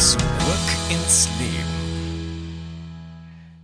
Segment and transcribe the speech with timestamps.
[0.00, 0.22] Zurück
[0.88, 2.56] ins Leben.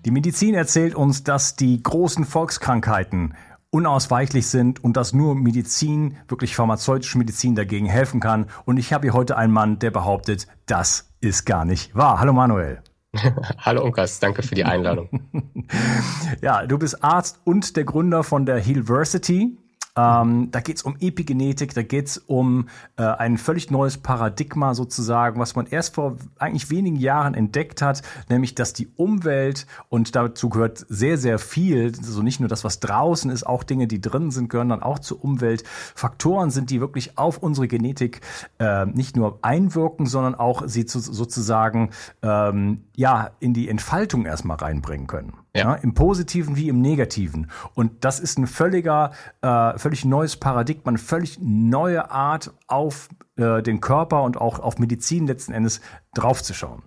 [0.04, 3.32] Die Medizin erzählt uns, dass die großen Volkskrankheiten
[3.70, 8.48] unausweichlich sind und dass nur Medizin, wirklich pharmazeutische Medizin dagegen helfen kann.
[8.66, 12.20] Und ich habe hier heute einen Mann, der behauptet, das ist gar nicht wahr.
[12.20, 12.82] Hallo Manuel.
[13.58, 15.08] Hallo Unkas, danke für die Einladung.
[16.42, 19.56] ja, du bist Arzt und der Gründer von der Healversity.
[19.96, 24.74] Ähm, da geht es um Epigenetik, da geht es um äh, ein völlig neues Paradigma
[24.74, 30.14] sozusagen, was man erst vor eigentlich wenigen Jahren entdeckt hat, nämlich dass die Umwelt und
[30.14, 34.00] dazu gehört sehr, sehr viel, also nicht nur das, was draußen ist, auch Dinge, die
[34.00, 35.64] drin sind, gehören dann auch zur Umwelt.
[35.94, 38.20] Faktoren sind, die wirklich auf unsere Genetik
[38.58, 41.90] äh, nicht nur einwirken, sondern auch sie zu, sozusagen
[42.22, 45.32] ähm, ja in die Entfaltung erstmal reinbringen können.
[45.56, 45.72] Ja.
[45.72, 45.74] ja.
[45.74, 47.50] Im Positiven wie im Negativen.
[47.74, 49.12] Und das ist ein völliger,
[49.42, 54.78] äh, völlig neues Paradigma, eine völlig neue Art, auf äh, den Körper und auch auf
[54.78, 55.80] Medizin letzten Endes
[56.14, 56.82] draufzuschauen.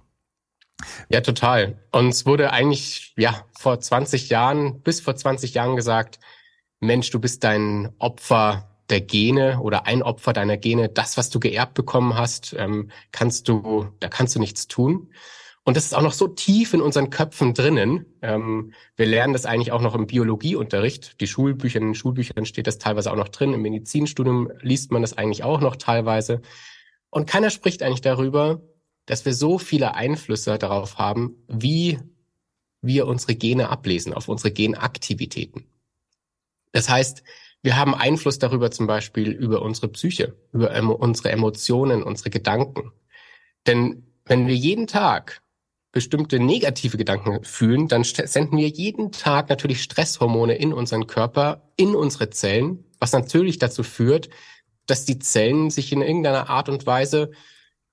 [1.10, 1.78] Ja, total.
[1.92, 6.20] Uns wurde eigentlich, ja, vor 20 Jahren, bis vor 20 Jahren gesagt,
[6.80, 10.90] Mensch, du bist dein Opfer der Gene oder ein Opfer deiner Gene.
[10.90, 15.10] Das, was du geerbt bekommen hast, ähm, kannst du, da kannst du nichts tun.
[15.64, 18.06] Und das ist auch noch so tief in unseren Köpfen drinnen.
[18.22, 21.20] Ähm, wir lernen das eigentlich auch noch im Biologieunterricht.
[21.22, 23.54] Die Schulbücher, in den Schulbüchern steht das teilweise auch noch drin.
[23.54, 26.42] Im Medizinstudium liest man das eigentlich auch noch teilweise.
[27.10, 28.62] Und keiner spricht eigentlich darüber,
[29.06, 32.00] dass wir so viele Einflüsse darauf haben, wie
[32.82, 35.66] wir unsere Gene ablesen, auf unsere Genaktivitäten.
[36.72, 37.24] Das heißt,
[37.62, 42.92] wir haben Einfluss darüber zum Beispiel über unsere Psyche, über unsere Emotionen, unsere Gedanken.
[43.68, 45.42] Denn wenn wir jeden Tag
[45.92, 51.96] bestimmte negative Gedanken fühlen, dann senden wir jeden Tag natürlich Stresshormone in unseren Körper, in
[51.96, 54.30] unsere Zellen, was natürlich dazu führt,
[54.86, 57.32] dass die Zellen sich in irgendeiner Art und Weise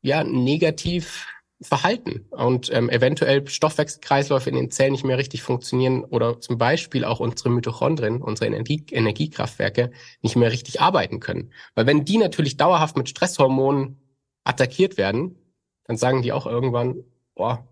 [0.02, 1.26] ja negativ
[1.62, 7.04] verhalten und ähm, eventuell Stoffwechselkreisläufe in den Zellen nicht mehr richtig funktionieren oder zum Beispiel
[7.04, 9.90] auch unsere Mitochondrien, unsere Energie Energiekraftwerke
[10.20, 11.52] nicht mehr richtig arbeiten können.
[11.75, 13.99] Weil wenn die natürlich dauerhaft mit Stresshormonen
[14.44, 15.38] attackiert werden,
[15.84, 17.04] dann sagen die auch irgendwann,
[17.34, 17.66] boah,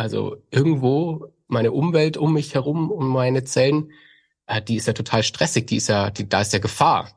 [0.00, 3.92] also irgendwo meine Umwelt um mich herum, um meine Zellen,
[4.46, 7.10] äh, die ist ja total stressig, die ist ja, die, da ist ja Gefahr.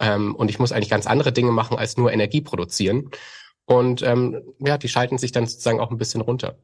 [0.00, 3.10] Ähm, und ich muss eigentlich ganz andere Dinge machen, als nur Energie produzieren.
[3.64, 6.58] Und ähm, ja, die schalten sich dann sozusagen auch ein bisschen runter.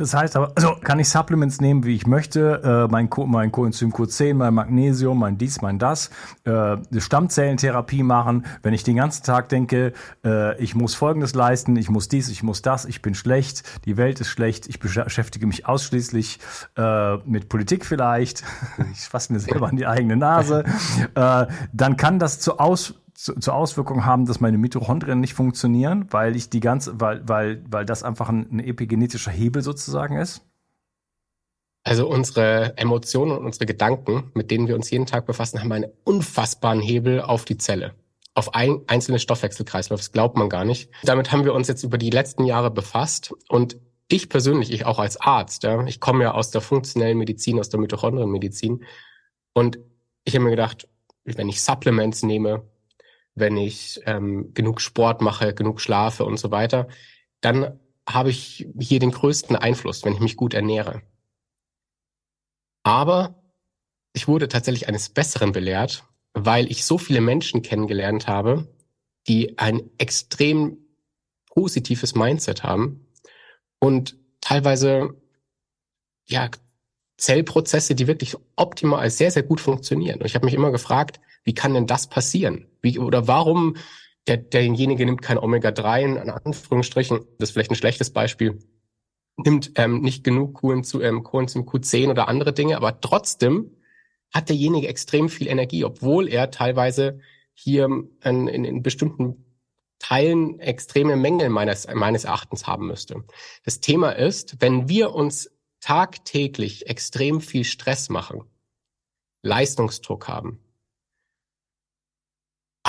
[0.00, 3.52] Das heißt aber, also kann ich Supplements nehmen, wie ich möchte, äh, mein, Co mein
[3.52, 6.08] Coenzym Q10, mein Magnesium, mein dies, mein das,
[6.44, 8.46] äh, Stammzellentherapie machen.
[8.62, 9.92] Wenn ich den ganzen Tag denke,
[10.24, 13.98] äh, ich muss Folgendes leisten, ich muss dies, ich muss das, ich bin schlecht, die
[13.98, 16.38] Welt ist schlecht, ich beschäftige mich ausschließlich
[16.78, 18.42] äh, mit Politik vielleicht,
[18.92, 20.64] ich fasse mir selber an die eigene Nase,
[21.14, 26.06] äh, dann kann das zu Aus zu, zur Auswirkung haben, dass meine Mitochondrien nicht funktionieren,
[26.10, 30.40] weil ich die ganze, weil, weil, weil das einfach ein, ein epigenetischer Hebel sozusagen ist?
[31.82, 35.92] Also unsere Emotionen und unsere Gedanken, mit denen wir uns jeden Tag befassen, haben einen
[36.04, 37.94] unfassbaren Hebel auf die Zelle,
[38.32, 40.00] auf ein, einzelne Stoffwechselkreisläufe.
[40.00, 40.90] Das glaubt man gar nicht.
[41.02, 43.76] Damit haben wir uns jetzt über die letzten Jahre befasst und
[44.08, 47.68] ich persönlich, ich auch als Arzt, ja, ich komme ja aus der funktionellen Medizin, aus
[47.68, 48.82] der Mitochondrienmedizin
[49.52, 49.78] und
[50.24, 50.88] ich habe mir gedacht,
[51.24, 52.62] wenn ich Supplements nehme,
[53.34, 56.88] wenn ich ähm, genug Sport mache, genug schlafe und so weiter,
[57.40, 61.02] dann habe ich hier den größten Einfluss, wenn ich mich gut ernähre.
[62.82, 63.42] Aber
[64.12, 68.68] ich wurde tatsächlich eines Besseren belehrt, weil ich so viele Menschen kennengelernt habe,
[69.28, 70.78] die ein extrem
[71.50, 73.06] positives Mindset haben
[73.78, 75.14] und teilweise
[76.26, 76.50] ja
[77.18, 80.20] Zellprozesse, die wirklich optimal sehr sehr gut funktionieren.
[80.20, 82.66] Und ich habe mich immer gefragt, wie kann denn das passieren?
[82.82, 83.76] Wie, oder warum
[84.26, 88.58] der, derjenige nimmt kein Omega-3 in Anführungsstrichen, das ist vielleicht ein schlechtes Beispiel,
[89.36, 93.76] nimmt ähm, nicht genug Coenzym, ähm, Coenzym Q10 oder andere Dinge, aber trotzdem
[94.32, 97.20] hat derjenige extrem viel Energie, obwohl er teilweise
[97.54, 97.86] hier
[98.22, 99.44] in, in, in bestimmten
[99.98, 103.24] Teilen extreme Mängel meines, meines Erachtens haben müsste.
[103.64, 105.50] Das Thema ist, wenn wir uns
[105.80, 108.44] tagtäglich extrem viel Stress machen,
[109.42, 110.60] Leistungsdruck haben,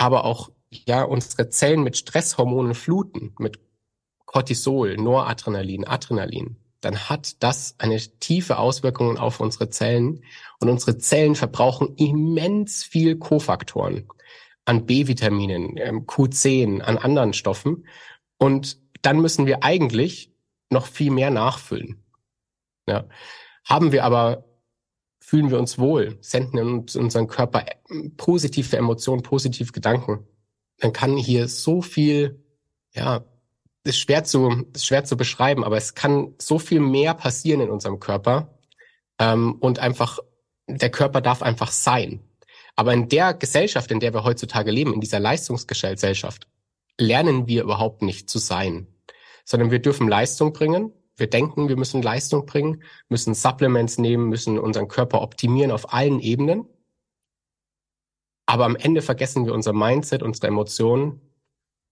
[0.02, 3.60] aber auch ja unsere Zellen mit Stresshormonen fluten, mit
[4.26, 10.24] Cortisol, Noradrenalin, Adrenalin, dann hat das eine tiefe Auswirkung auf unsere Zellen
[10.60, 14.08] und unsere Zellen verbrauchen immens viel Kofaktoren
[14.66, 17.86] an B-Vitaminen, ähm, Q10, an anderen Stoffen
[18.40, 20.34] und dann müssen wir eigentlich
[20.72, 22.04] noch viel mehr nachfüllen.
[22.88, 23.06] Ja.
[23.66, 24.46] Haben wir aber
[25.32, 27.64] fühlen wir uns wohl, senden in unseren Körper
[28.18, 30.28] positive Emotionen, positive Gedanken,
[30.80, 32.44] dann kann hier so viel,
[32.92, 33.24] ja,
[33.86, 37.70] ist schwer zu, ist schwer zu beschreiben, aber es kann so viel mehr passieren in
[37.70, 38.60] unserem Körper
[39.20, 40.20] ähm, und einfach
[40.68, 42.20] der Körper darf einfach sein.
[42.76, 46.46] Aber in der Gesellschaft, in der wir heutzutage leben, in dieser Leistungsgesellschaft,
[47.00, 48.86] lernen wir überhaupt nicht zu sein,
[49.46, 54.60] sondern wir dürfen Leistung bringen, wir denken, wir müssen Leistung bringen, müssen Supplements nehmen, müssen
[54.60, 56.66] unseren Körper optimieren auf allen Ebenen.
[58.46, 61.22] Aber am Ende vergessen wir unser Mindset, unsere Emotionen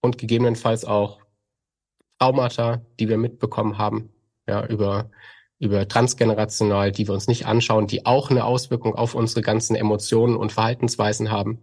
[0.02, 1.22] und gegebenenfalls auch
[2.20, 4.12] Traumata, die wir mitbekommen haben,
[4.48, 5.10] ja, über,
[5.60, 10.36] über transgenerational, die wir uns nicht anschauen, die auch eine Auswirkung auf unsere ganzen Emotionen
[10.36, 11.62] und Verhaltensweisen haben.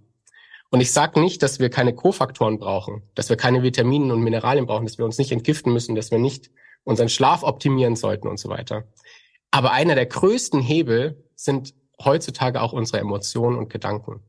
[0.71, 4.67] Und ich sage nicht, dass wir keine Kofaktoren brauchen, dass wir keine Vitaminen und Mineralien
[4.67, 6.51] brauchen, dass wir uns nicht entgiften müssen, dass wir nicht
[6.87, 8.85] unseren Schlaf optimieren sollten und so weiter.
[9.51, 14.21] Aber einer der größten Hebel sind heutzutage auch unsere Emotionen und Gedanken.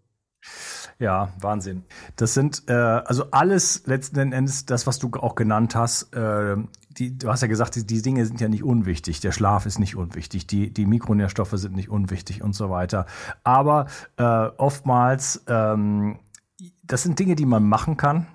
[0.99, 1.83] Ja, Wahnsinn.
[2.15, 6.13] Das sind äh, also alles letzten Endes das, was du auch genannt hast.
[6.13, 6.57] Äh,
[6.89, 9.19] die, du hast ja gesagt, die, die Dinge sind ja nicht unwichtig.
[9.19, 13.05] Der Schlaf ist nicht unwichtig, die, die Mikronährstoffe sind nicht unwichtig und so weiter.
[13.43, 13.85] Aber
[14.17, 16.19] äh, oftmals, ähm,
[16.83, 18.25] das sind Dinge, die man machen kann.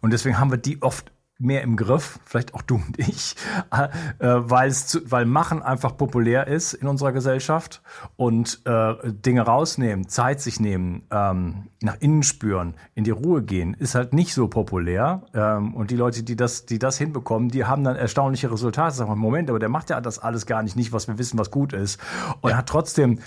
[0.00, 1.11] Und deswegen haben wir die oft
[1.42, 3.36] mehr im Griff, vielleicht auch du und ich,
[3.70, 7.82] äh, weil es zu, weil Machen einfach populär ist in unserer Gesellschaft
[8.16, 13.74] und äh, Dinge rausnehmen, Zeit sich nehmen, ähm, nach innen spüren, in die Ruhe gehen,
[13.74, 15.22] ist halt nicht so populär.
[15.34, 18.96] Ähm, und die Leute, die das, die das hinbekommen, die haben dann erstaunliche Resultate.
[18.96, 21.38] Sagen wir, Moment, aber der macht ja das alles gar nicht, nicht was wir wissen,
[21.38, 22.00] was gut ist,
[22.40, 22.58] und ja.
[22.58, 23.18] hat trotzdem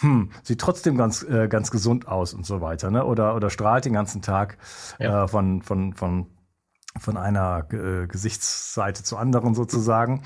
[0.00, 3.04] hm, sieht trotzdem ganz, äh, ganz gesund aus und so weiter, ne?
[3.04, 4.56] Oder, oder strahlt den ganzen Tag
[5.00, 5.24] ja.
[5.24, 6.26] äh, von, von, von
[7.00, 10.22] von einer äh, Gesichtsseite zur anderen sozusagen.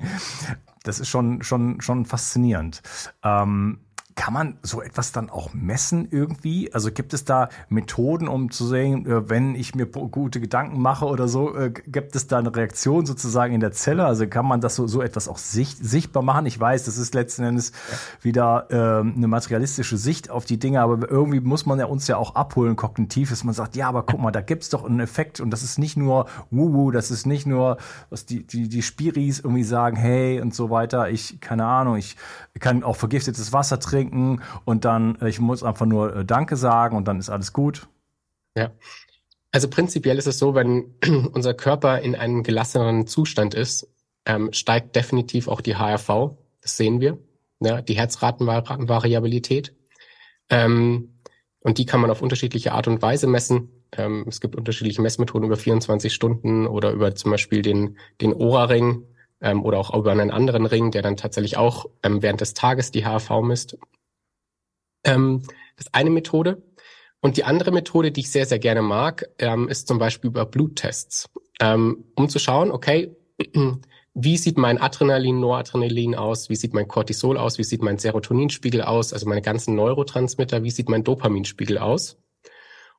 [0.82, 2.82] das ist schon, schon, schon faszinierend.
[3.22, 3.80] Ähm,
[4.20, 6.70] kann man so etwas dann auch messen irgendwie?
[6.74, 11.06] Also gibt es da Methoden, um zu sehen, äh, wenn ich mir gute Gedanken mache
[11.06, 14.04] oder so, äh, gibt es da eine Reaktion sozusagen in der Zelle?
[14.04, 16.44] Also kann man das so, so etwas auch sicht, sichtbar machen?
[16.44, 17.72] Ich weiß, das ist letzten Endes
[18.20, 22.18] wieder äh, eine materialistische Sicht auf die Dinge, aber irgendwie muss man ja uns ja
[22.18, 25.40] auch abholen kognitiv, dass man sagt, ja, aber guck mal, da gibt's doch einen Effekt
[25.40, 27.78] und das ist nicht nur Wuhu, das ist nicht nur,
[28.10, 31.08] was die, die, die Spiris irgendwie sagen, hey und so weiter.
[31.08, 32.16] Ich, keine Ahnung, ich
[32.60, 36.96] kann auch vergiftetes Wasser trinken und dann, äh, ich muss einfach nur äh, Danke sagen
[36.96, 37.88] und dann ist alles gut.
[38.56, 38.72] Ja.
[39.52, 40.94] Also prinzipiell ist es so, wenn
[41.32, 43.88] unser Körper in einem gelasseneren Zustand ist,
[44.26, 46.36] ähm, steigt definitiv auch die HRV.
[46.60, 47.18] Das sehen wir.
[47.60, 49.74] Ja, die Herzratenvariabilität.
[50.48, 51.20] Ähm,
[51.60, 53.70] und die kann man auf unterschiedliche Art und Weise messen.
[53.92, 59.04] Ähm, es gibt unterschiedliche Messmethoden über 24 Stunden oder über zum Beispiel den, den Ora-Ring
[59.40, 62.90] ähm, oder auch über einen anderen Ring, der dann tatsächlich auch ähm, während des Tages
[62.90, 63.76] die HRV misst.
[65.04, 65.42] Ähm,
[65.76, 66.62] das ist eine Methode.
[67.20, 70.46] Und die andere Methode, die ich sehr, sehr gerne mag, ähm, ist zum Beispiel über
[70.46, 71.28] Bluttests,
[71.60, 73.14] ähm, um zu schauen, okay,
[74.14, 78.82] wie sieht mein Adrenalin, Noradrenalin aus, wie sieht mein Cortisol aus, wie sieht mein Serotoninspiegel
[78.82, 82.18] aus, also meine ganzen Neurotransmitter, wie sieht mein Dopaminspiegel aus.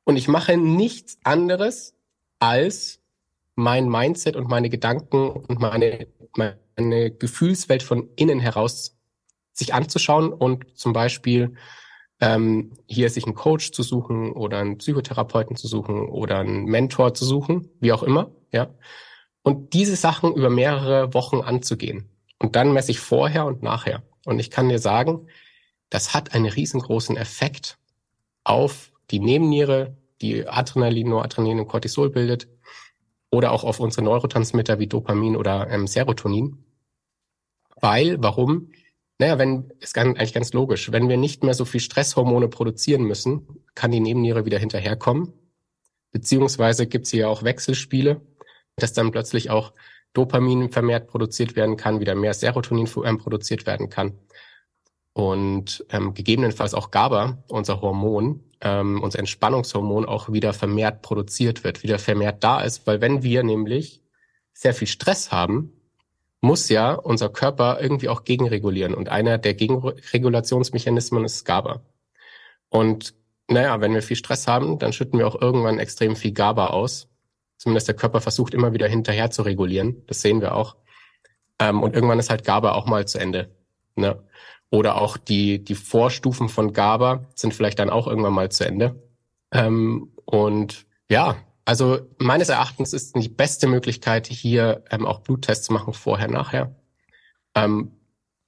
[0.04, 1.94] Und ich mache nichts anderes,
[2.38, 3.00] als
[3.54, 8.96] mein Mindset und meine Gedanken und meine, meine Gefühlswelt von innen heraus
[9.52, 11.54] sich anzuschauen und zum Beispiel
[12.20, 17.14] ähm, hier sich einen Coach zu suchen oder einen Psychotherapeuten zu suchen oder einen Mentor
[17.14, 18.74] zu suchen, wie auch immer, ja.
[19.42, 22.08] Und diese Sachen über mehrere Wochen anzugehen.
[22.38, 24.04] Und dann messe ich vorher und nachher.
[24.24, 25.26] Und ich kann dir sagen,
[25.90, 27.76] das hat einen riesengroßen Effekt
[28.44, 32.46] auf die Nebenniere, die Adrenalin, Noradrenalin und Cortisol bildet
[33.32, 36.58] oder auch auf unsere Neurotransmitter wie Dopamin oder ähm, Serotonin.
[37.80, 38.70] Weil, warum?
[39.18, 40.92] Naja, wenn, ist ganz, eigentlich ganz logisch.
[40.92, 45.32] Wenn wir nicht mehr so viel Stresshormone produzieren müssen, kann die Nebenniere wieder hinterherkommen.
[46.12, 48.20] Beziehungsweise gibt es hier auch Wechselspiele,
[48.76, 49.72] dass dann plötzlich auch
[50.12, 54.18] Dopamin vermehrt produziert werden kann, wieder mehr Serotonin ähm, produziert werden kann.
[55.14, 61.82] Und ähm, gegebenenfalls auch GABA, unser Hormon, ähm, unser Entspannungshormon auch wieder vermehrt produziert wird,
[61.82, 62.86] wieder vermehrt da ist.
[62.86, 64.00] Weil wenn wir nämlich
[64.54, 65.72] sehr viel Stress haben,
[66.40, 68.94] muss ja unser Körper irgendwie auch gegenregulieren.
[68.94, 71.82] Und einer der Gegenregulationsmechanismen ist GABA.
[72.68, 73.14] Und
[73.48, 77.08] naja, wenn wir viel Stress haben, dann schütten wir auch irgendwann extrem viel GABA aus.
[77.58, 80.02] Zumindest der Körper versucht immer wieder hinterher zu regulieren.
[80.06, 80.76] Das sehen wir auch.
[81.58, 83.54] Ähm, und irgendwann ist halt GABA auch mal zu Ende.
[83.94, 84.20] Ne?
[84.72, 89.02] Oder auch die, die Vorstufen von GABA sind vielleicht dann auch irgendwann mal zu Ende.
[89.52, 91.36] Ähm, und ja,
[91.66, 96.74] also meines Erachtens ist die beste Möglichkeit, hier ähm, auch Bluttests zu machen, vorher, nachher.
[97.54, 97.92] Ähm,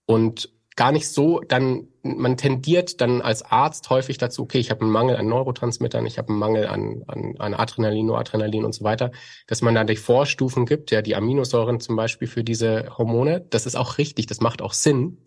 [0.06, 4.80] und gar nicht so, dann, man tendiert dann als Arzt häufig dazu, okay, ich habe
[4.80, 8.82] einen Mangel an Neurotransmittern, ich habe einen Mangel an, an, an Adrenalin, Noradrenalin und so
[8.82, 9.12] weiter,
[9.46, 13.42] dass man dann die Vorstufen gibt, ja, die Aminosäuren zum Beispiel für diese Hormone.
[13.50, 15.18] Das ist auch richtig, das macht auch Sinn.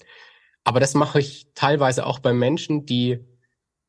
[0.67, 3.19] Aber das mache ich teilweise auch bei Menschen, die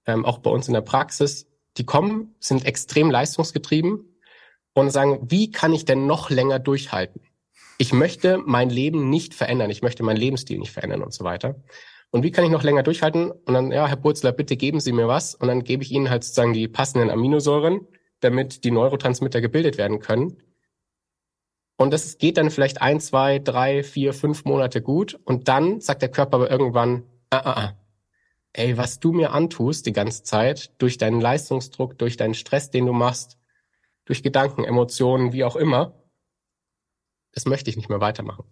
[0.06, 4.20] ähm, auch bei uns in der Praxis die kommen, sind extrem leistungsgetrieben
[4.74, 7.20] und sagen, wie kann ich denn noch länger durchhalten?
[7.78, 11.56] Ich möchte mein Leben nicht verändern, ich möchte meinen Lebensstil nicht verändern und so weiter.
[12.12, 13.32] Und wie kann ich noch länger durchhalten?
[13.32, 15.34] Und dann, ja, Herr Burzler, bitte geben Sie mir was.
[15.34, 17.88] Und dann gebe ich Ihnen halt sozusagen die passenden Aminosäuren,
[18.20, 20.36] damit die Neurotransmitter gebildet werden können.
[21.78, 25.18] Und das geht dann vielleicht ein, zwei, drei, vier, fünf Monate gut.
[25.24, 27.76] Und dann sagt der Körper aber irgendwann, ah, ah, ah,
[28.52, 32.84] ey, was du mir antust die ganze Zeit, durch deinen Leistungsdruck, durch deinen Stress, den
[32.84, 33.38] du machst,
[34.06, 35.94] durch Gedanken, Emotionen, wie auch immer,
[37.30, 38.44] das möchte ich nicht mehr weitermachen.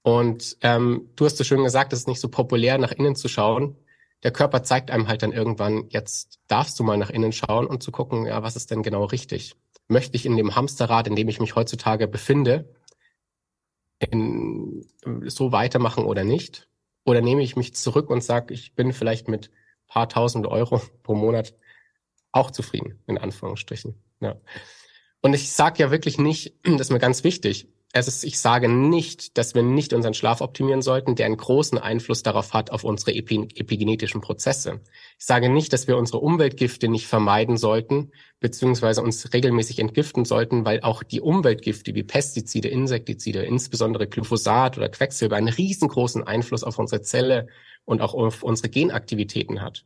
[0.00, 3.28] Und ähm, du hast so schön gesagt, es ist nicht so populär, nach innen zu
[3.28, 3.76] schauen.
[4.22, 7.82] Der Körper zeigt einem halt dann irgendwann, jetzt darfst du mal nach innen schauen und
[7.82, 9.54] zu gucken, ja, was ist denn genau richtig?
[9.92, 12.74] Möchte ich in dem Hamsterrad, in dem ich mich heutzutage befinde,
[13.98, 14.86] in,
[15.26, 16.68] so weitermachen oder nicht?
[17.04, 19.50] Oder nehme ich mich zurück und sage, ich bin vielleicht mit
[19.86, 21.54] paar tausend Euro pro Monat
[22.32, 23.94] auch zufrieden, in Anführungsstrichen.
[24.20, 24.40] Ja.
[25.20, 28.70] Und ich sage ja wirklich nicht, das ist mir ganz wichtig, es ist, ich sage
[28.70, 32.84] nicht, dass wir nicht unseren Schlaf optimieren sollten, der einen großen Einfluss darauf hat, auf
[32.84, 34.80] unsere epi epigenetischen Prozesse.
[35.18, 40.64] Ich sage nicht, dass wir unsere Umweltgifte nicht vermeiden sollten, beziehungsweise uns regelmäßig entgiften sollten,
[40.64, 46.78] weil auch die Umweltgifte wie Pestizide, Insektizide, insbesondere Glyphosat oder Quecksilber einen riesengroßen Einfluss auf
[46.78, 47.48] unsere Zelle
[47.84, 49.84] und auch auf unsere Genaktivitäten hat.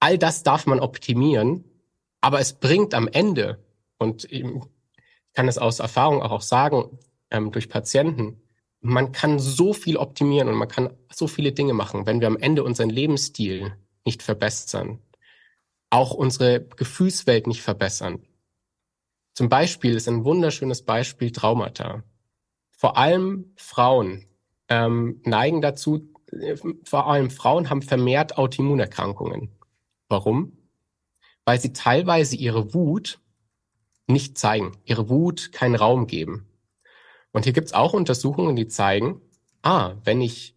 [0.00, 1.64] All das darf man optimieren,
[2.20, 3.64] aber es bringt am Ende,
[3.98, 4.28] und
[5.36, 6.98] kann es aus Erfahrung auch, auch sagen,
[7.30, 8.40] ähm, durch Patienten,
[8.80, 12.38] man kann so viel optimieren und man kann so viele Dinge machen, wenn wir am
[12.38, 13.76] Ende unseren Lebensstil
[14.06, 14.98] nicht verbessern,
[15.90, 18.22] auch unsere Gefühlswelt nicht verbessern.
[19.34, 22.02] Zum Beispiel ist ein wunderschönes Beispiel Traumata.
[22.70, 24.24] Vor allem Frauen
[24.68, 29.50] ähm, neigen dazu, äh, vor allem Frauen haben vermehrt Autoimmunerkrankungen.
[30.08, 30.56] Warum?
[31.44, 33.20] Weil sie teilweise ihre Wut
[34.06, 36.48] nicht zeigen, ihre Wut keinen Raum geben.
[37.32, 39.20] Und hier gibt's auch Untersuchungen, die zeigen,
[39.62, 40.56] ah, wenn ich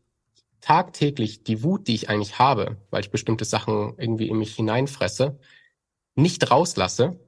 [0.61, 5.39] tagtäglich die Wut, die ich eigentlich habe, weil ich bestimmte Sachen irgendwie in mich hineinfresse,
[6.15, 7.19] nicht rauslasse,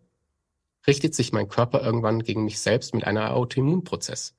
[0.87, 4.35] richtet sich mein Körper irgendwann gegen mich selbst mit einer Autoimmunprozess.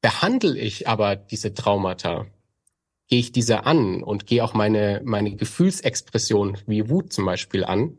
[0.00, 2.26] behandle ich aber diese Traumata,
[3.08, 7.96] gehe ich diese an und gehe auch meine, meine Gefühlsexpression wie Wut zum Beispiel an,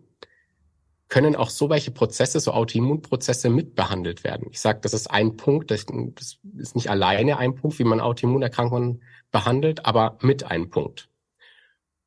[1.07, 4.47] können auch so welche Prozesse, so Autoimmunprozesse mitbehandelt werden.
[4.49, 7.99] Ich sage, das ist ein Punkt, das, das ist nicht alleine ein Punkt, wie man
[7.99, 11.09] Autoimmunerkrankungen behandelt, aber mit einem Punkt.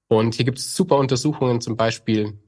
[0.09, 2.38] Und hier gibt es super Untersuchungen, zum Beispiel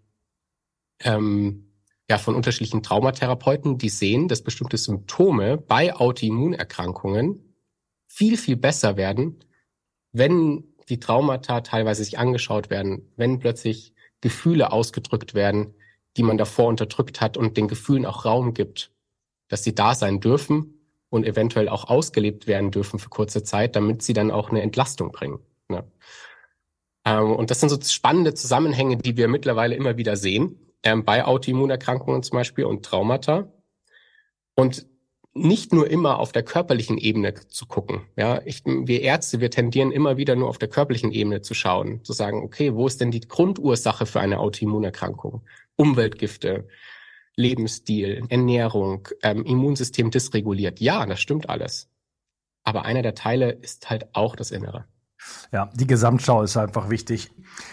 [1.00, 1.70] ähm,
[2.08, 7.54] ja, von unterschiedlichen Traumatherapeuten, die sehen, dass bestimmte Symptome bei Autoimmunerkrankungen
[8.08, 9.44] viel, viel besser werden,
[10.12, 15.74] wenn die Traumata teilweise sich angeschaut werden, wenn plötzlich Gefühle ausgedrückt werden,
[16.16, 18.92] die man davor unterdrückt hat und den Gefühlen auch Raum gibt,
[19.48, 24.02] dass sie da sein dürfen und eventuell auch ausgelebt werden dürfen für kurze Zeit, damit
[24.02, 25.40] sie dann auch eine Entlastung bringen.
[25.68, 25.84] Ne?
[27.04, 31.24] Ähm, und das sind so spannende Zusammenhänge, die wir mittlerweile immer wieder sehen ähm, bei
[31.24, 33.52] Autoimmunerkrankungen zum Beispiel und Traumata.
[34.54, 34.86] Und
[35.32, 38.02] nicht nur immer auf der körperlichen Ebene zu gucken.
[38.16, 42.02] Ja, ich, wir Ärzte, wir tendieren immer wieder nur auf der körperlichen Ebene zu schauen,
[42.04, 45.42] zu sagen, okay, wo ist denn die Grundursache für eine Autoimmunerkrankung?
[45.76, 46.66] Umweltgifte,
[47.36, 50.80] Lebensstil, Ernährung, ähm, Immunsystem dysreguliert.
[50.80, 51.88] Ja, das stimmt alles.
[52.64, 54.84] Aber einer der Teile ist halt auch das Innere.
[55.52, 57.30] Ja, die Gesamtschau ist einfach wichtig.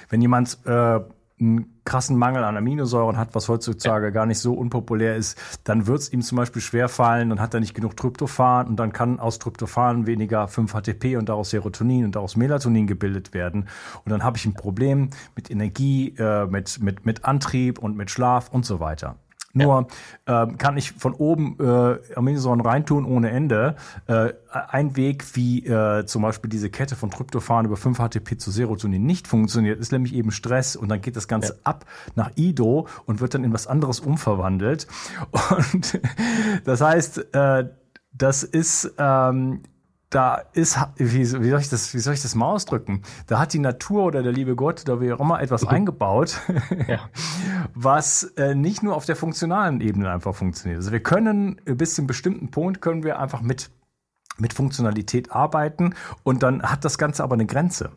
[0.10, 1.00] Wenn jemand äh,
[1.40, 6.00] einen krassen Mangel an Aminosäuren hat, was heutzutage gar nicht so unpopulär ist, dann wird
[6.00, 9.40] es ihm zum Beispiel schwerfallen, dann hat er nicht genug Tryptophan und dann kann aus
[9.40, 13.68] Tryptophan weniger 5-HTP und daraus Serotonin und daraus Melatonin gebildet werden.
[14.04, 18.10] Und dann habe ich ein Problem mit Energie, äh, mit, mit, mit Antrieb und mit
[18.10, 19.18] Schlaf und so weiter.
[19.54, 19.88] Nur
[20.28, 20.44] ja.
[20.44, 23.76] äh, kann ich von oben äh, Aminosäuren reintun ohne Ende.
[24.06, 29.06] Äh, ein Weg, wie äh, zum Beispiel diese Kette von Tryptophan über 5-HTP zu Serotonin
[29.06, 31.60] nicht funktioniert, ist nämlich eben Stress und dann geht das Ganze ja.
[31.64, 31.86] ab
[32.16, 34.88] nach Ido und wird dann in was anderes umverwandelt.
[35.50, 36.00] Und
[36.66, 37.70] das heißt, äh,
[38.14, 39.62] das ist ähm,
[40.10, 43.02] da ist, wie, wie, soll ich das, wie soll ich das mal ausdrücken?
[43.28, 46.40] Da hat die Natur oder der liebe Gott oder wie auch immer etwas eingebaut,
[46.88, 47.00] ja.
[47.74, 50.78] was äh, nicht nur auf der funktionalen Ebene einfach funktioniert.
[50.78, 53.70] Also wir können bis zu einem bestimmten Punkt können wir einfach mit,
[54.38, 55.94] mit Funktionalität arbeiten
[56.24, 57.92] und dann hat das Ganze aber eine Grenze.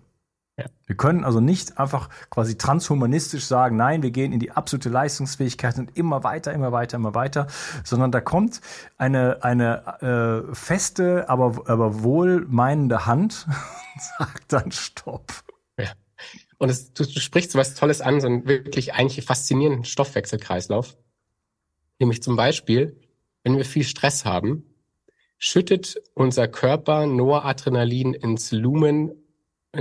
[0.87, 5.79] Wir können also nicht einfach quasi transhumanistisch sagen, nein, wir gehen in die absolute Leistungsfähigkeit
[5.79, 7.46] und immer weiter, immer weiter, immer weiter,
[7.85, 8.61] sondern da kommt
[8.99, 13.46] eine, eine äh, feste, aber, aber wohlmeinende Hand
[13.94, 15.33] und sagt dann Stopp.
[15.79, 15.92] Ja.
[16.59, 20.96] Und es, du, du sprichst so was Tolles an, so einen wirklich eigentlich faszinierenden Stoffwechselkreislauf.
[21.99, 22.99] Nämlich zum Beispiel,
[23.44, 24.64] wenn wir viel Stress haben,
[25.38, 29.12] schüttet unser Körper Noradrenalin ins Lumen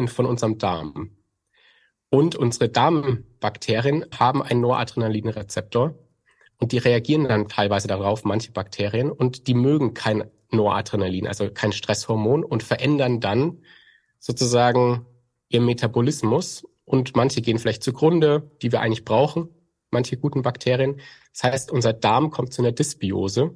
[0.07, 1.11] von unserem Darm.
[2.09, 5.95] Und unsere Darmbakterien haben einen Noradrenalinrezeptor
[6.57, 11.71] und die reagieren dann teilweise darauf, manche Bakterien, und die mögen kein Noradrenalin, also kein
[11.71, 13.59] Stresshormon und verändern dann
[14.19, 15.05] sozusagen
[15.47, 19.49] ihr Metabolismus und manche gehen vielleicht zugrunde, die wir eigentlich brauchen,
[19.91, 20.99] manche guten Bakterien.
[21.33, 23.55] Das heißt, unser Darm kommt zu einer Dysbiose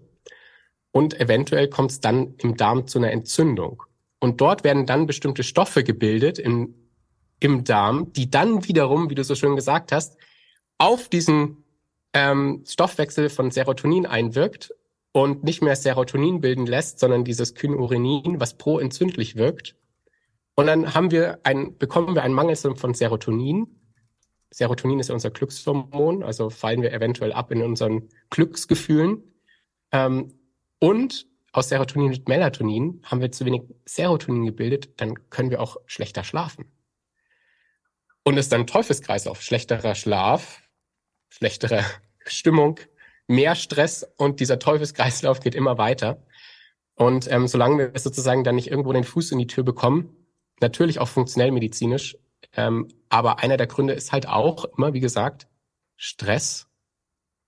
[0.92, 3.84] und eventuell kommt es dann im Darm zu einer Entzündung.
[4.24, 6.76] Und dort werden dann bestimmte Stoffe gebildet im,
[7.42, 10.16] im Darm, die dann wiederum, wie du so schön gesagt hast,
[10.78, 11.66] auf diesen
[12.14, 14.74] ähm, Stoffwechsel von Serotonin einwirkt
[15.12, 19.76] und nicht mehr Serotonin bilden lässt, sondern dieses Kynurenin, was pro-entzündlich wirkt.
[20.56, 23.76] Und dann haben wir ein, bekommen wir einen Mangel von Serotonin.
[24.52, 29.22] Serotonin ist ja unser Glückshormon, also fallen wir eventuell ab in unseren Glücksgefühlen.
[29.92, 30.32] Ähm,
[30.80, 35.78] und aus Serotonin und Melatonin haben wir zu wenig Serotonin gebildet, dann können wir auch
[35.86, 36.66] schlechter schlafen.
[38.24, 39.42] Und es ist dann Teufelskreislauf.
[39.42, 40.62] Schlechterer Schlaf,
[41.30, 41.86] schlechtere
[42.26, 42.80] Stimmung,
[43.28, 46.26] mehr Stress und dieser Teufelskreislauf geht immer weiter.
[46.96, 50.16] Und ähm, solange wir sozusagen dann nicht irgendwo den Fuß in die Tür bekommen,
[50.60, 52.18] natürlich auch funktionell medizinisch,
[52.54, 55.48] ähm, aber einer der Gründe ist halt auch immer, wie gesagt,
[55.98, 56.68] Stress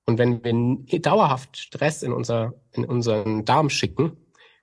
[0.05, 4.17] und wenn wir dauerhaft Stress in, unser, in unseren Darm schicken,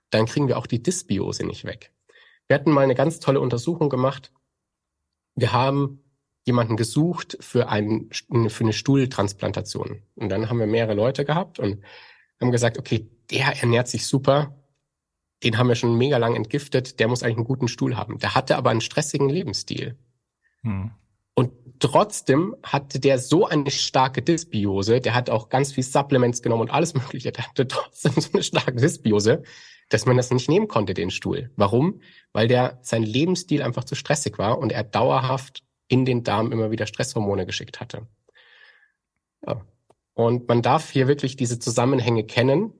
[0.09, 1.91] dann kriegen wir auch die Dysbiose nicht weg.
[2.47, 4.31] Wir hatten mal eine ganz tolle Untersuchung gemacht.
[5.35, 6.03] Wir haben
[6.45, 10.01] jemanden gesucht für, ein, für eine Stuhltransplantation.
[10.15, 11.83] Und dann haben wir mehrere Leute gehabt und
[12.39, 14.55] haben gesagt, okay, der ernährt sich super,
[15.43, 18.17] den haben wir schon mega lang entgiftet, der muss eigentlich einen guten Stuhl haben.
[18.19, 19.97] Der hatte aber einen stressigen Lebensstil.
[20.61, 20.91] Hm.
[21.83, 26.71] Trotzdem hatte der so eine starke Dysbiose, der hat auch ganz viel Supplements genommen und
[26.71, 29.43] alles mögliche, der hatte trotzdem so eine starke Dysbiose,
[29.89, 31.51] dass man das nicht nehmen konnte, den Stuhl.
[31.57, 31.99] Warum?
[32.31, 36.71] Weil der, sein Lebensstil einfach zu stressig war und er dauerhaft in den Darm immer
[36.71, 38.07] wieder Stresshormone geschickt hatte.
[39.45, 39.59] Ja.
[40.13, 42.71] Und man darf hier wirklich diese Zusammenhänge kennen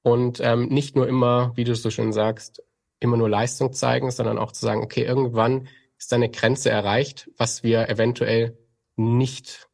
[0.00, 2.62] und ähm, nicht nur immer, wie du so schön sagst,
[3.00, 5.68] immer nur Leistung zeigen, sondern auch zu sagen, okay, irgendwann
[6.00, 8.58] ist eine Grenze erreicht, was wir eventuell
[8.96, 9.68] nicht,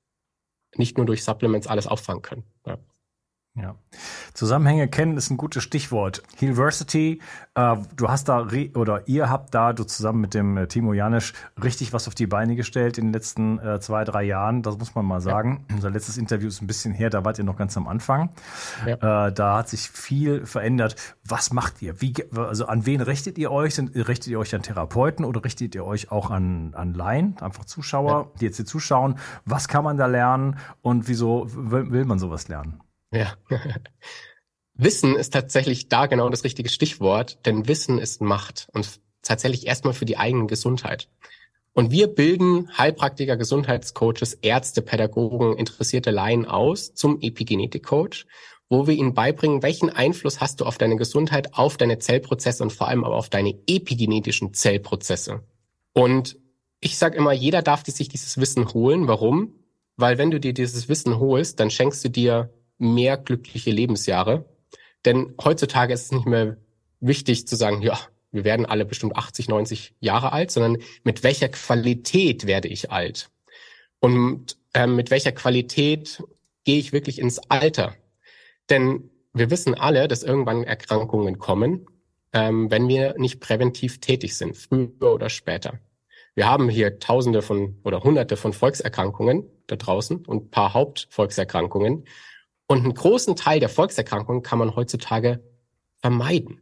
[0.74, 2.44] nicht nur durch Supplements alles auffangen können.
[2.66, 2.78] Ja.
[3.57, 3.75] Ja.
[4.35, 6.23] Zusammenhänge kennen ist ein gutes Stichwort.
[6.37, 7.23] Healversity,
[7.55, 11.33] äh, du hast da oder ihr habt da du zusammen mit dem äh, Timo Janisch
[11.62, 14.62] richtig was auf die Beine gestellt in den letzten äh, zwei, drei Jahren.
[14.62, 15.64] Das muss man mal sagen.
[15.71, 15.77] Ja.
[15.77, 18.29] Unser letztes Interview ist ein bisschen her, da wart ihr noch ganz am Anfang.
[18.87, 19.29] Ja.
[19.29, 20.97] Äh, da hat sich viel verändert.
[21.25, 22.03] Was macht ihr?
[22.03, 23.75] Wie, also an wen richtet ihr euch?
[23.75, 27.64] Sind, richtet ihr euch an Therapeuten oder richtet ihr euch auch an, an Laien, einfach
[27.64, 28.38] Zuschauer, ja.
[28.40, 29.19] die jetzt hier zuschauen?
[29.47, 32.83] Was kann man da lernen und wieso will, will man sowas lernen?
[33.12, 33.37] Ja.
[34.75, 39.95] Wissen ist tatsächlich da genau das richtige Stichwort, denn Wissen ist Macht und tatsächlich erstmal
[39.95, 41.09] für die eigene Gesundheit.
[41.73, 48.27] Und wir bilden Heilpraktiker, Gesundheitscoaches, Ärzte, Pädagogen, interessierte Laien aus zum Epigenetik-Coach,
[48.69, 52.73] wo wir ihnen beibringen, welchen Einfluss hast du auf deine Gesundheit, auf deine Zellprozesse und
[52.73, 55.45] vor allem aber auf deine epigenetischen Zellprozesse.
[55.92, 56.38] Und
[56.81, 59.09] ich sage immer, jeder darf sich dieses Wissen holen.
[59.09, 59.55] Warum?
[59.97, 64.44] Weil wenn du dir dieses Wissen holst, dann schenkst du dir mehr glückliche Lebensjahre.
[65.04, 66.56] Denn heutzutage ist es nicht mehr
[67.00, 67.98] wichtig zu sagen, ja,
[68.32, 73.30] wir werden alle bestimmt 80, 90 Jahre alt, sondern mit welcher Qualität werde ich alt?
[74.00, 76.22] Und äh, mit welcher Qualität
[76.64, 77.94] gehe ich wirklich ins Alter?
[78.68, 81.86] Denn wir wissen alle, dass irgendwann Erkrankungen kommen,
[82.32, 85.78] ähm, wenn wir nicht präventiv tätig sind, früher oder später.
[86.34, 92.04] Wir haben hier Tausende von oder Hunderte von Volkserkrankungen da draußen und paar Hauptvolkserkrankungen.
[92.66, 95.42] Und einen großen Teil der Volkserkrankungen kann man heutzutage
[96.00, 96.61] vermeiden.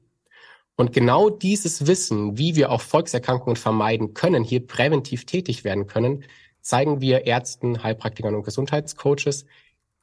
[0.77, 6.25] Und genau dieses Wissen, wie wir auch Volkserkrankungen vermeiden können, hier präventiv tätig werden können,
[6.61, 9.45] zeigen wir Ärzten, Heilpraktikern und Gesundheitscoaches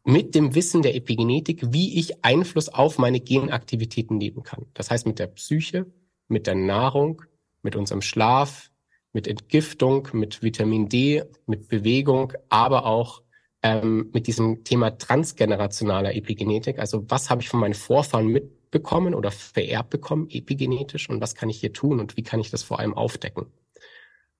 [0.03, 4.65] mit dem Wissen der Epigenetik, wie ich Einfluss auf meine Genaktivitäten nehmen kann.
[4.73, 5.85] Das heißt mit der Psyche,
[6.27, 7.21] mit der Nahrung,
[7.61, 8.71] mit unserem Schlaf,
[9.13, 13.21] mit Entgiftung, mit Vitamin D, mit Bewegung, aber auch
[13.63, 16.79] ähm, mit diesem Thema transgenerationaler Epigenetik.
[16.79, 21.49] Also was habe ich von meinen Vorfahren mitbekommen oder vererbt bekommen, epigenetisch, und was kann
[21.49, 23.47] ich hier tun und wie kann ich das vor allem aufdecken?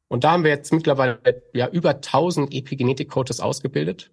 [0.08, 1.22] Und da haben wir jetzt mittlerweile
[1.54, 4.12] ja über 1000 Epigenetik-Coaches ausgebildet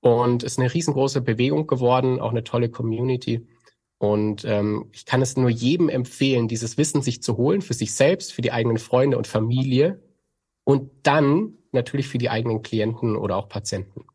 [0.00, 3.46] und ist eine riesengroße Bewegung geworden, auch eine tolle Community.
[3.98, 7.92] Und ähm, ich kann es nur jedem empfehlen, dieses Wissen sich zu holen für sich
[7.92, 10.02] selbst, für die eigenen Freunde und Familie
[10.64, 14.06] und dann natürlich für die eigenen Klienten oder auch Patienten.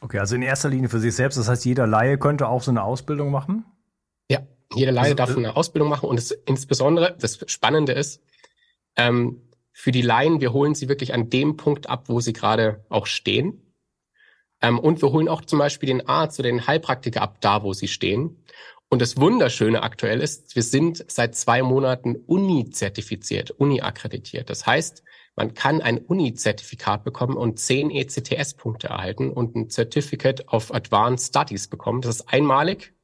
[0.00, 1.36] Okay, also in erster Linie für sich selbst.
[1.36, 3.64] Das heißt, jeder Laie könnte auch so eine Ausbildung machen?
[4.30, 4.40] Ja,
[4.74, 6.08] jeder Laie also, darf eine Ausbildung machen.
[6.08, 8.22] Und es, insbesondere, das Spannende ist,
[8.96, 9.42] ähm,
[9.72, 13.06] für die Laien, wir holen sie wirklich an dem Punkt ab, wo sie gerade auch
[13.06, 13.60] stehen.
[14.62, 17.72] Ähm, und wir holen auch zum Beispiel den Arzt oder den Heilpraktiker ab, da wo
[17.72, 18.44] sie stehen.
[18.88, 24.48] Und das Wunderschöne aktuell ist, wir sind seit zwei Monaten Uni-zertifiziert, Uni-akkreditiert.
[24.48, 25.02] Das heißt,
[25.36, 31.68] man kann ein Uni-Zertifikat bekommen und zehn ECTS-Punkte erhalten und ein Certificate of Advanced Studies
[31.68, 32.02] bekommen.
[32.02, 32.94] Das ist einmalig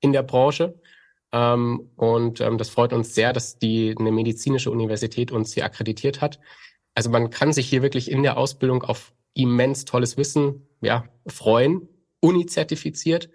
[0.00, 0.80] in der Branche.
[1.32, 6.20] Ähm, und ähm, das freut uns sehr, dass die eine medizinische Universität uns hier akkreditiert
[6.20, 6.38] hat.
[6.94, 11.88] Also man kann sich hier wirklich in der Ausbildung auf immens tolles Wissen ja, freuen,
[12.20, 13.30] Uni-zertifiziert.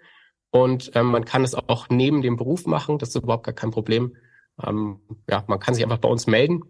[0.50, 3.72] Und ähm, man kann es auch neben dem Beruf machen, das ist überhaupt gar kein
[3.72, 4.16] Problem.
[4.64, 6.62] Ähm, ja, man kann sich einfach bei uns melden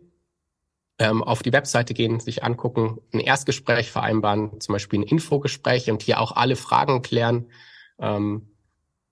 [0.98, 6.02] ähm, auf die Webseite gehen, sich angucken, ein Erstgespräch vereinbaren, zum Beispiel ein Infogespräch und
[6.02, 7.46] hier auch alle Fragen klären.
[7.98, 8.48] Ähm,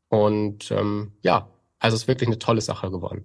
[0.09, 3.25] und ähm, ja, also es ist wirklich eine tolle Sache geworden.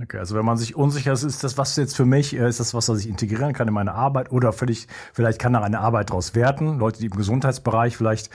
[0.00, 2.60] Okay, also wenn man sich unsicher ist, ist das was jetzt für mich, äh, ist
[2.60, 5.80] das was, was ich integrieren kann in meine Arbeit oder völlig, vielleicht kann da eine
[5.80, 6.78] Arbeit daraus werden.
[6.78, 8.30] Leute, die im Gesundheitsbereich vielleicht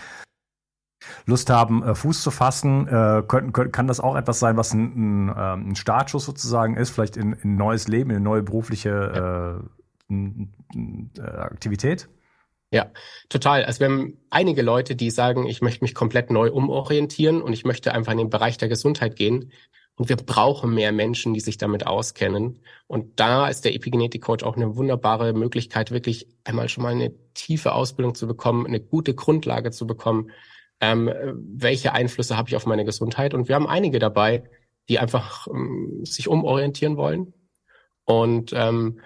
[1.25, 4.73] Lust haben, äh, Fuß zu fassen, äh, können, können, kann das auch etwas sein, was
[4.73, 8.25] ein, ein, ähm, ein Startschuss sozusagen ist, vielleicht in, in ein neues Leben, in eine
[8.25, 9.61] neue berufliche
[10.09, 12.09] äh, äh, Aktivität?
[12.73, 12.89] Ja,
[13.27, 13.65] total.
[13.65, 17.65] Also wir haben einige Leute, die sagen, ich möchte mich komplett neu umorientieren und ich
[17.65, 19.51] möchte einfach in den Bereich der Gesundheit gehen.
[19.95, 22.59] Und wir brauchen mehr Menschen, die sich damit auskennen.
[22.87, 27.73] Und da ist der Epigenetik-Coach auch eine wunderbare Möglichkeit, wirklich einmal schon mal eine tiefe
[27.73, 30.31] Ausbildung zu bekommen, eine gute Grundlage zu bekommen,
[30.81, 33.33] ähm, welche Einflüsse habe ich auf meine Gesundheit.
[33.33, 34.43] Und wir haben einige dabei,
[34.89, 37.33] die einfach ähm, sich umorientieren wollen.
[38.03, 38.99] Und ähm,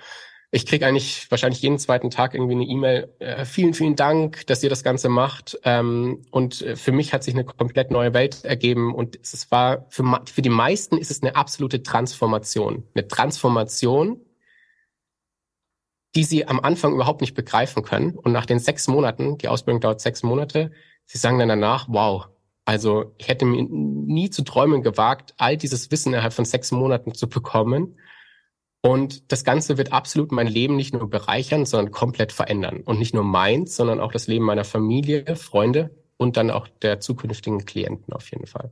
[0.52, 3.14] ich kriege eigentlich wahrscheinlich jeden zweiten Tag irgendwie eine E-Mail.
[3.20, 5.60] Äh, vielen, vielen Dank, dass ihr das Ganze macht.
[5.66, 8.96] Ähm, und äh, für mich hat sich eine komplett neue Welt ergeben.
[8.96, 12.88] Und es war für, für die meisten ist es eine absolute Transformation.
[12.96, 14.22] Eine Transformation,
[16.16, 18.12] die sie am Anfang überhaupt nicht begreifen können.
[18.16, 20.72] Und nach den sechs Monaten, die Ausbildung dauert sechs Monate,
[21.06, 22.28] Sie sagen dann danach, wow,
[22.66, 27.14] also ich hätte mir nie zu träumen gewagt, all dieses Wissen innerhalb von sechs Monaten
[27.14, 28.00] zu bekommen.
[28.82, 32.82] Und das Ganze wird absolut mein Leben nicht nur bereichern, sondern komplett verändern.
[32.82, 37.00] Und nicht nur meins, sondern auch das Leben meiner Familie, Freunde und dann auch der
[37.00, 38.72] zukünftigen Klienten auf jeden Fall.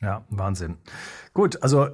[0.00, 0.78] Ja, Wahnsinn.
[1.34, 1.88] Gut, also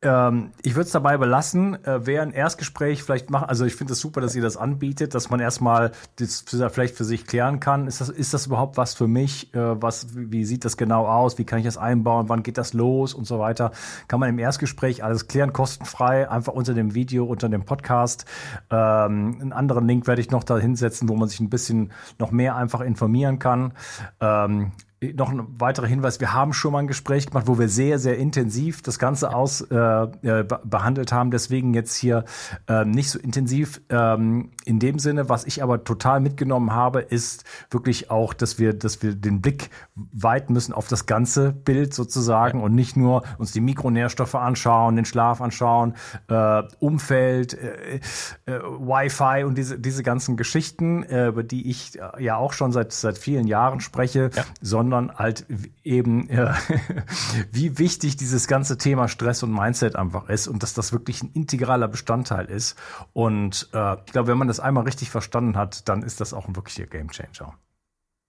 [0.00, 1.74] ähm, ich würde es dabei belassen.
[1.84, 4.56] Äh, wer ein Erstgespräch vielleicht macht, also ich finde es das super, dass ihr das
[4.56, 7.88] anbietet, dass man erstmal das vielleicht für sich klären kann.
[7.88, 9.52] Ist das, ist das überhaupt was für mich?
[9.54, 11.38] Äh, was, wie sieht das genau aus?
[11.38, 12.28] Wie kann ich das einbauen?
[12.28, 13.72] Wann geht das los und so weiter?
[14.06, 18.24] Kann man im Erstgespräch alles klären, kostenfrei, einfach unter dem Video, unter dem Podcast.
[18.70, 22.30] Ähm, einen anderen Link werde ich noch da hinsetzen, wo man sich ein bisschen noch
[22.30, 23.72] mehr einfach informieren kann.
[24.20, 24.70] Ähm,
[25.14, 28.18] noch ein weiterer Hinweis, wir haben schon mal ein Gespräch gemacht, wo wir sehr, sehr
[28.18, 31.30] intensiv das Ganze aus äh, äh behandelt haben.
[31.30, 32.24] Deswegen jetzt hier
[32.66, 35.28] äh, nicht so intensiv ähm, in dem Sinne.
[35.28, 39.70] Was ich aber total mitgenommen habe, ist wirklich auch, dass wir, dass wir den Blick
[39.94, 45.04] weiten müssen auf das ganze Bild sozusagen und nicht nur uns die Mikronährstoffe anschauen, den
[45.04, 45.94] Schlaf anschauen,
[46.26, 48.00] äh, Umfeld, äh,
[48.46, 52.72] äh, Wi-Fi und diese, diese ganzen Geschichten, äh, über die ich äh, ja auch schon
[52.72, 54.44] seit, seit vielen Jahren spreche, ja.
[54.60, 55.44] sondern sondern halt
[55.84, 56.54] eben, äh,
[57.52, 61.30] wie wichtig dieses ganze Thema Stress und Mindset einfach ist und dass das wirklich ein
[61.32, 62.78] integraler Bestandteil ist.
[63.12, 66.48] Und äh, ich glaube, wenn man das einmal richtig verstanden hat, dann ist das auch
[66.48, 67.58] ein wirklicher Gamechanger.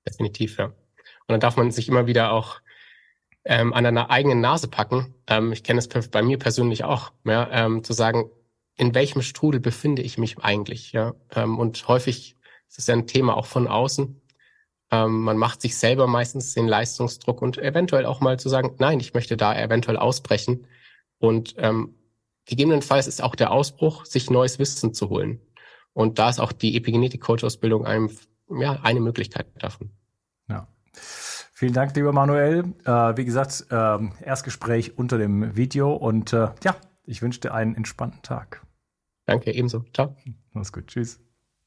[0.06, 0.66] Definitiv, ja.
[0.66, 0.76] Und
[1.28, 2.60] dann darf man sich immer wieder auch
[3.46, 5.16] ähm, an einer eigenen Nase packen.
[5.28, 8.30] Ähm, ich kenne es bei mir persönlich auch, ja, ähm, zu sagen,
[8.76, 11.14] in welchem Strudel befinde ich mich eigentlich, ja.
[11.32, 12.36] Ähm, und häufig
[12.68, 14.19] ist es ja ein Thema auch von außen.
[14.92, 19.00] Ähm, man macht sich selber meistens den Leistungsdruck und eventuell auch mal zu sagen, nein,
[19.00, 20.68] ich möchte da eventuell ausbrechen.
[21.20, 21.96] Und ähm,
[22.46, 25.42] gegebenenfalls ist auch der Ausbruch, sich neues Wissen zu holen.
[25.94, 28.10] Und da ist auch die Epigenetik-Coach-Ausbildung einem,
[28.50, 29.92] ja, eine Möglichkeit davon.
[30.48, 30.68] Ja.
[30.94, 32.74] Vielen Dank, lieber Manuel.
[32.86, 37.76] Äh, wie gesagt, äh, Erstgespräch unter dem Video und äh, ja, ich wünsche dir einen
[37.76, 38.66] entspannten Tag.
[39.26, 39.84] Danke, ebenso.
[39.94, 40.16] Ciao.
[40.54, 40.88] Mach's gut.
[40.88, 41.20] Tschüss.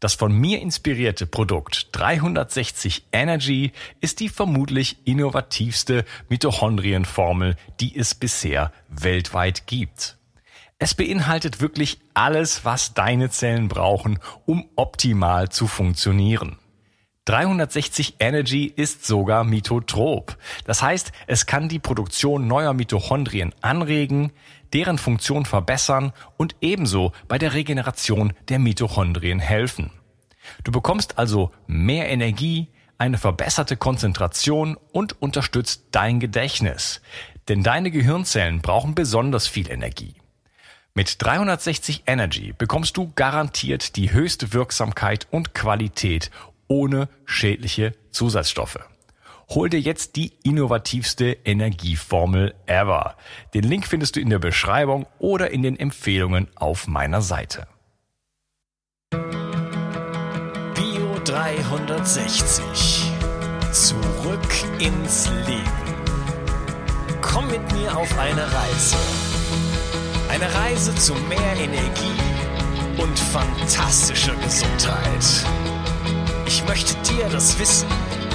[0.00, 8.72] Das von mir inspirierte Produkt 360 Energy ist die vermutlich innovativste Mitochondrienformel, die es bisher
[8.88, 10.16] weltweit gibt.
[10.78, 16.58] Es beinhaltet wirklich alles, was deine Zellen brauchen, um optimal zu funktionieren.
[17.26, 20.36] 360 Energy ist sogar mitotrop.
[20.66, 24.32] Das heißt, es kann die Produktion neuer Mitochondrien anregen,
[24.74, 29.90] deren Funktion verbessern und ebenso bei der Regeneration der Mitochondrien helfen.
[30.64, 37.00] Du bekommst also mehr Energie, eine verbesserte Konzentration und unterstützt dein Gedächtnis.
[37.48, 40.14] Denn deine Gehirnzellen brauchen besonders viel Energie.
[40.94, 46.30] Mit 360 Energy bekommst du garantiert die höchste Wirksamkeit und Qualität
[46.68, 48.78] ohne schädliche Zusatzstoffe.
[49.50, 53.16] Hol dir jetzt die innovativste Energieformel ever.
[53.52, 57.66] Den Link findest du in der Beschreibung oder in den Empfehlungen auf meiner Seite.
[60.74, 63.12] Bio 360.
[63.70, 65.60] Zurück ins Leben.
[67.20, 68.96] Komm mit mir auf eine Reise.
[70.28, 72.20] Eine Reise zu mehr Energie
[72.96, 75.44] und fantastischer Gesundheit.
[76.46, 77.88] Ich möchte dir das Wissen